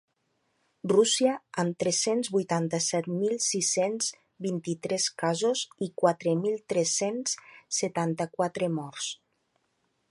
[0.91, 4.09] Rússia, amb tres-cents vuitanta-set mil sis-cents
[4.47, 7.39] vint-i-tres casos i quatre mil tres-cents
[7.83, 9.13] setanta-quatre morts.